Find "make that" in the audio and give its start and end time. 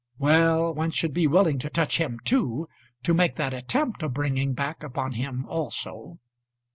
3.13-3.53